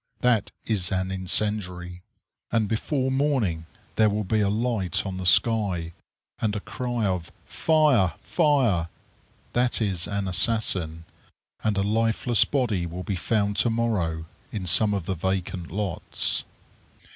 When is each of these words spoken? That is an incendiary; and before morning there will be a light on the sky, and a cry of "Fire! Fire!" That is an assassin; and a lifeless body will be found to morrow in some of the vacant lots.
That 0.21 0.49
is 0.65 0.91
an 0.91 1.11
incendiary; 1.11 2.01
and 2.51 2.67
before 2.67 3.11
morning 3.11 3.67
there 3.97 4.09
will 4.09 4.23
be 4.23 4.41
a 4.41 4.49
light 4.49 5.05
on 5.05 5.17
the 5.17 5.27
sky, 5.27 5.93
and 6.39 6.55
a 6.55 6.59
cry 6.59 7.05
of 7.05 7.31
"Fire! 7.45 8.13
Fire!" 8.23 8.87
That 9.53 9.79
is 9.79 10.07
an 10.07 10.27
assassin; 10.27 11.05
and 11.63 11.77
a 11.77 11.83
lifeless 11.83 12.45
body 12.45 12.87
will 12.87 13.03
be 13.03 13.15
found 13.15 13.57
to 13.57 13.69
morrow 13.69 14.25
in 14.51 14.65
some 14.65 14.95
of 14.95 15.05
the 15.05 15.13
vacant 15.13 15.69
lots. 15.69 16.45